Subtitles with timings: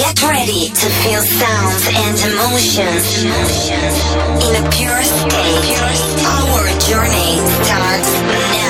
[0.00, 5.76] Get ready to feel sounds and emotions in a pure state.
[6.24, 8.69] Our journey starts now.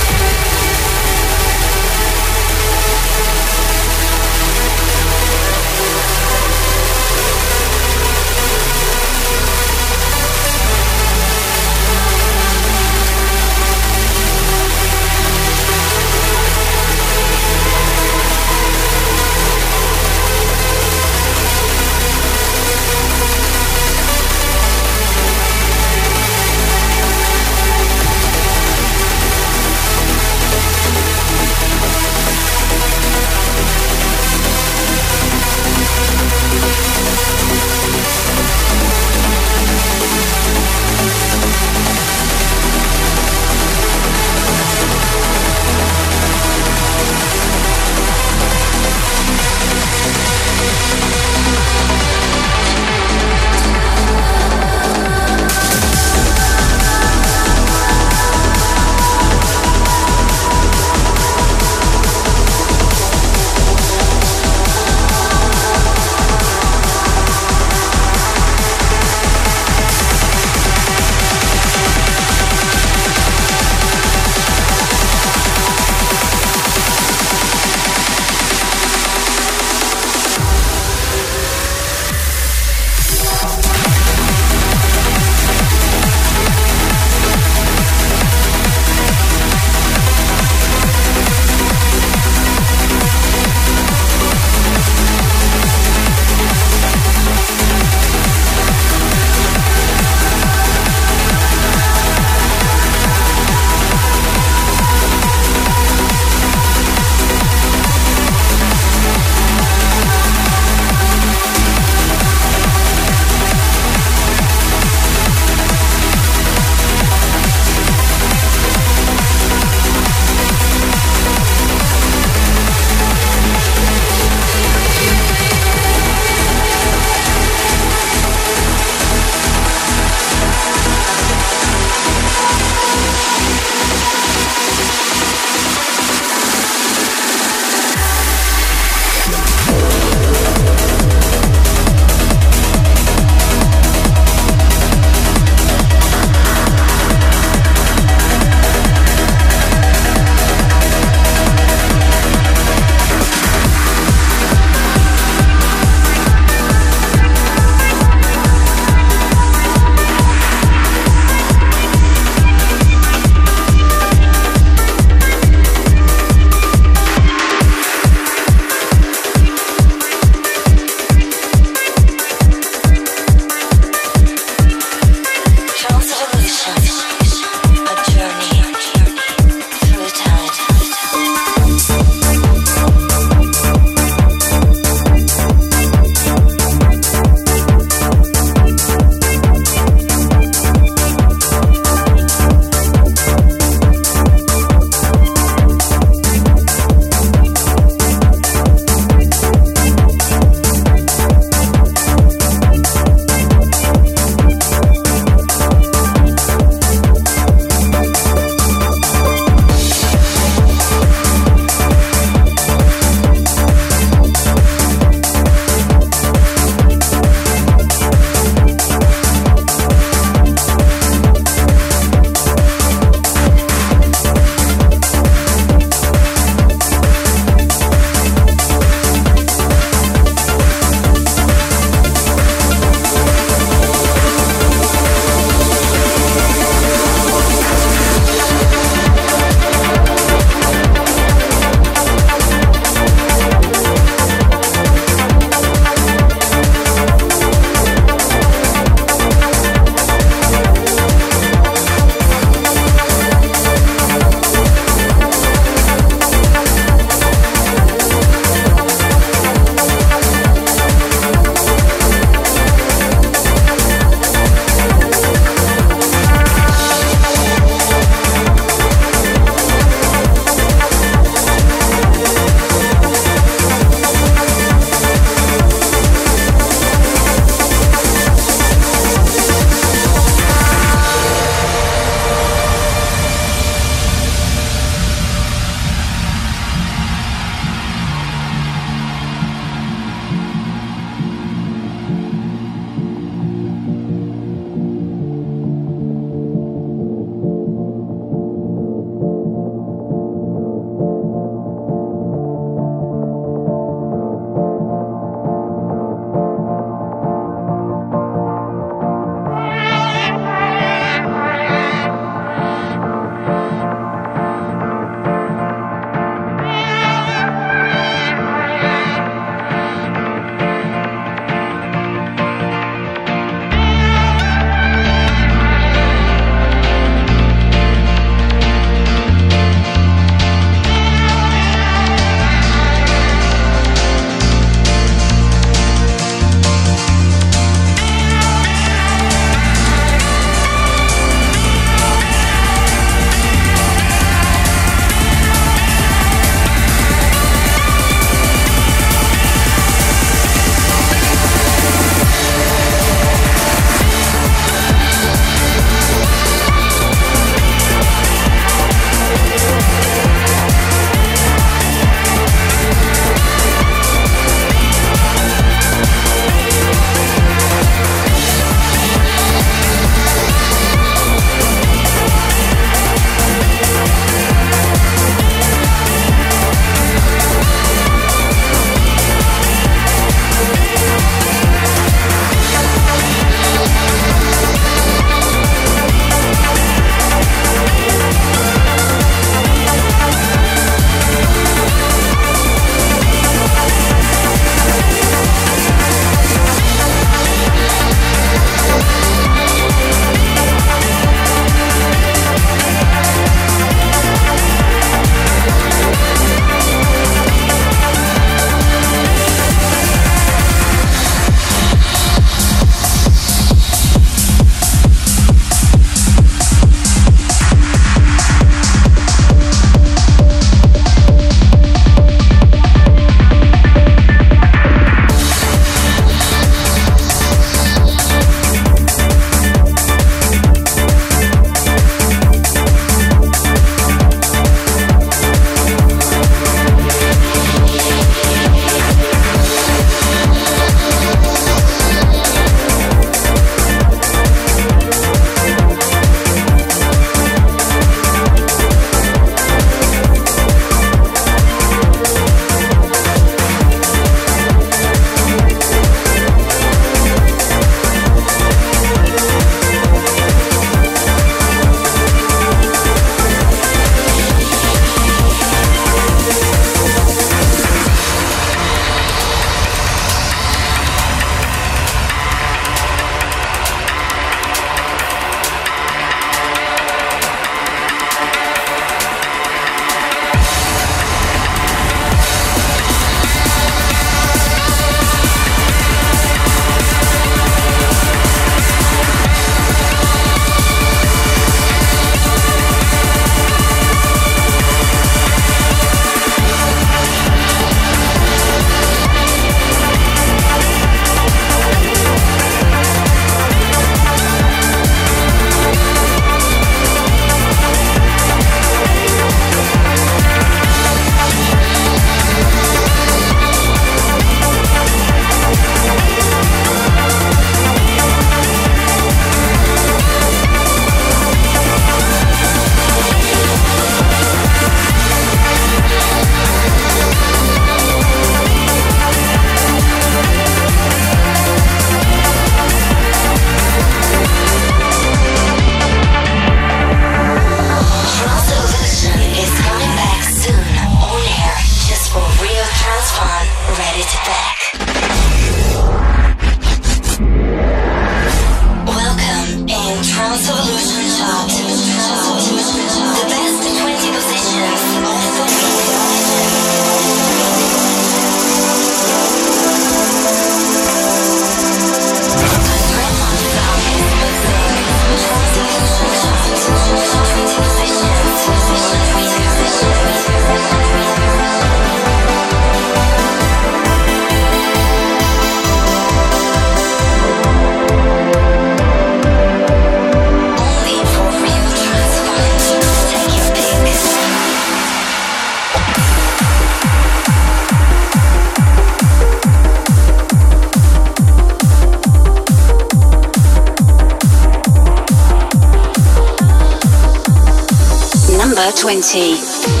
[598.93, 600.00] 20.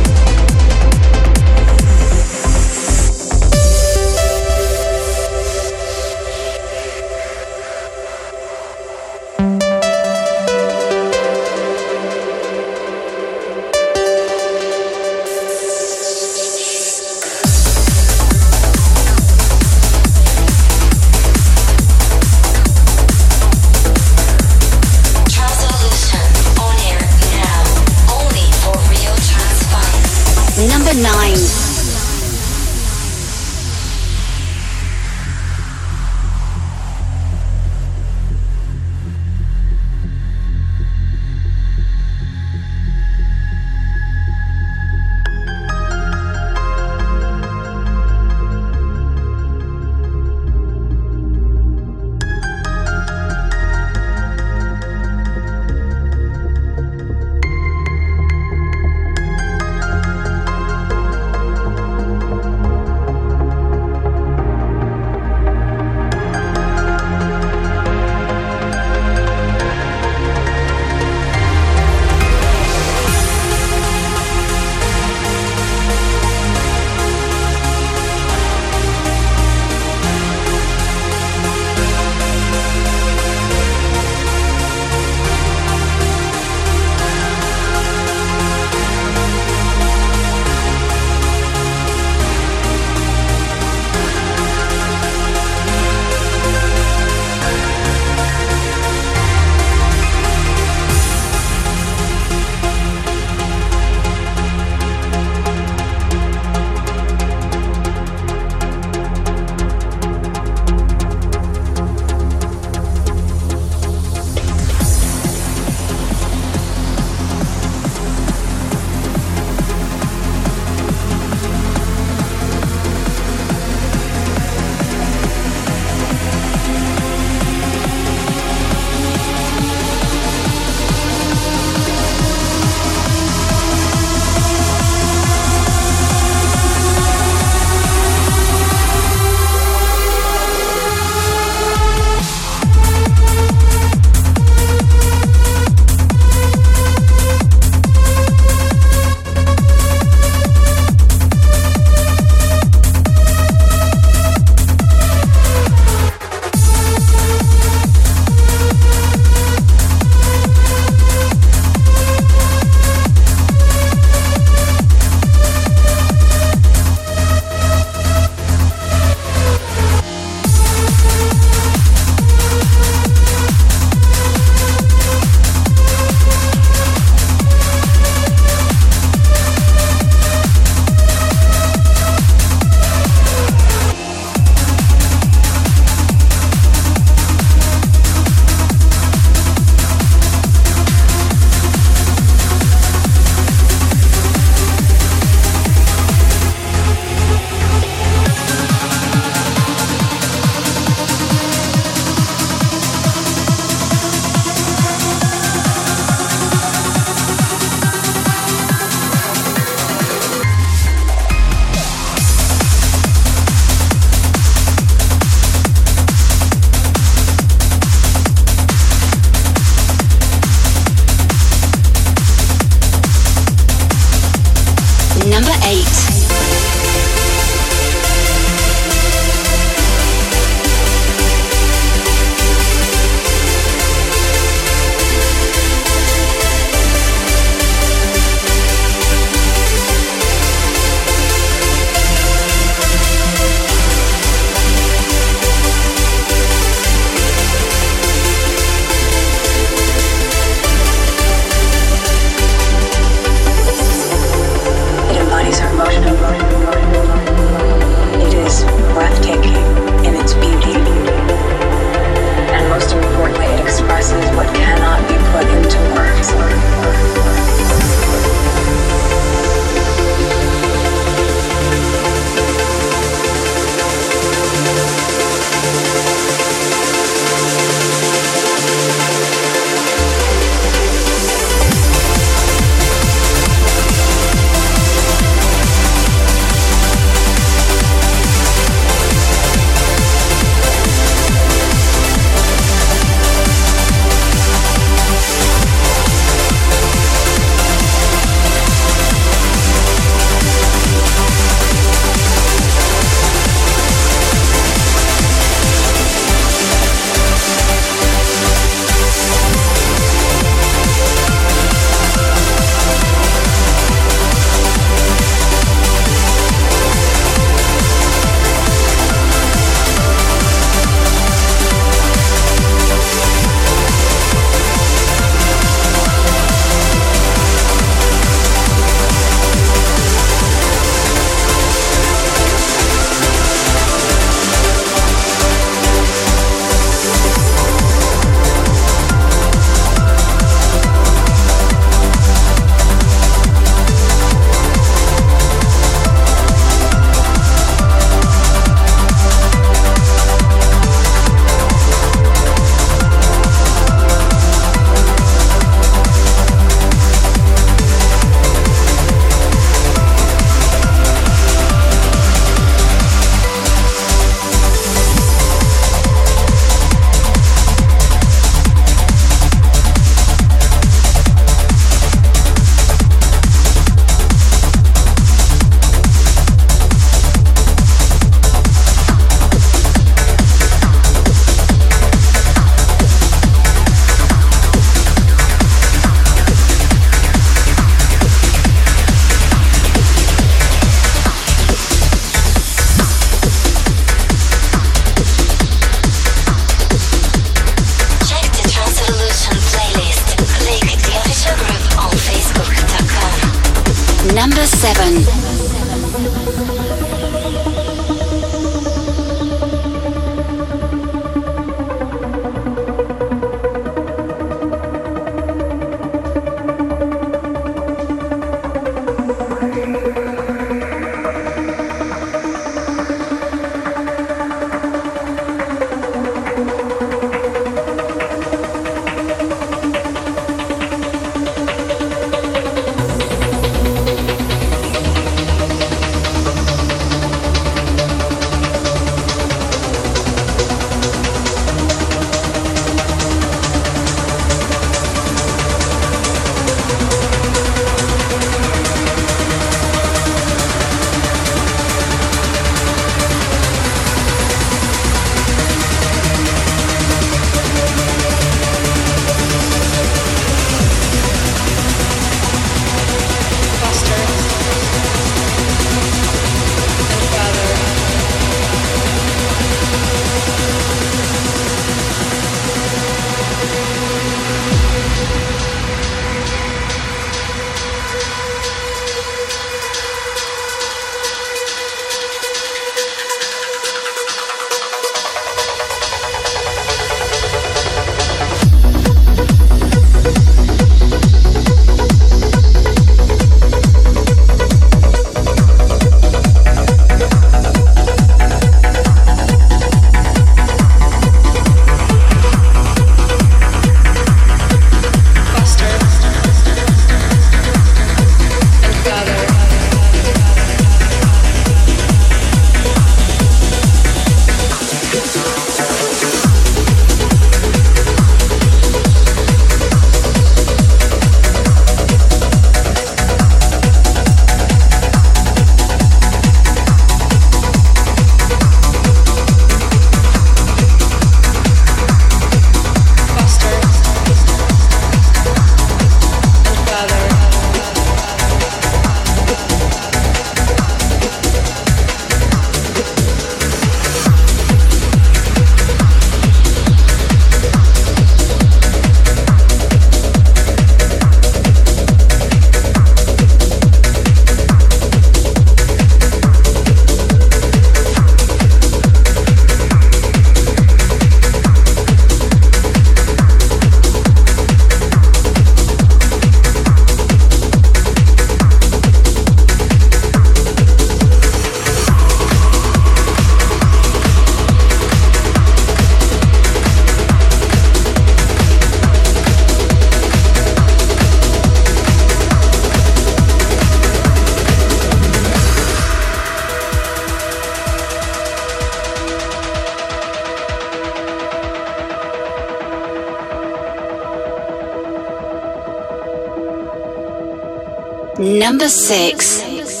[598.41, 600.00] Number six.